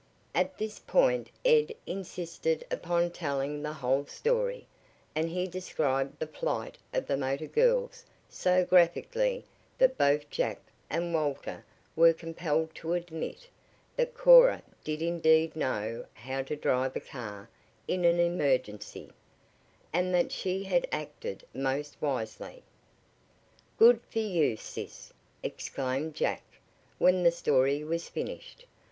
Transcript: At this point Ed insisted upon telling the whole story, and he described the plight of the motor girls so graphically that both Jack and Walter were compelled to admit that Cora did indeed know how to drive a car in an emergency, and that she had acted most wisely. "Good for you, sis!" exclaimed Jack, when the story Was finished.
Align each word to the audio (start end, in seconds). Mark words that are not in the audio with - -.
At 0.33 0.57
this 0.57 0.79
point 0.79 1.29
Ed 1.45 1.75
insisted 1.85 2.65
upon 2.71 3.11
telling 3.11 3.61
the 3.61 3.71
whole 3.73 4.07
story, 4.07 4.65
and 5.15 5.29
he 5.29 5.45
described 5.45 6.17
the 6.17 6.25
plight 6.25 6.79
of 6.91 7.05
the 7.05 7.15
motor 7.15 7.45
girls 7.45 8.03
so 8.27 8.65
graphically 8.65 9.45
that 9.77 9.99
both 9.99 10.27
Jack 10.31 10.59
and 10.89 11.13
Walter 11.13 11.63
were 11.95 12.13
compelled 12.13 12.73
to 12.73 12.93
admit 12.93 13.47
that 13.95 14.15
Cora 14.15 14.63
did 14.83 15.03
indeed 15.03 15.55
know 15.55 16.07
how 16.15 16.41
to 16.41 16.55
drive 16.55 16.95
a 16.95 16.99
car 16.99 17.47
in 17.87 18.03
an 18.03 18.19
emergency, 18.19 19.11
and 19.93 20.15
that 20.15 20.31
she 20.31 20.63
had 20.63 20.87
acted 20.91 21.45
most 21.53 21.95
wisely. 22.01 22.63
"Good 23.77 23.99
for 24.09 24.17
you, 24.17 24.57
sis!" 24.57 25.13
exclaimed 25.43 26.15
Jack, 26.15 26.41
when 26.97 27.21
the 27.21 27.29
story 27.31 27.83
Was 27.83 28.09
finished. 28.09 28.65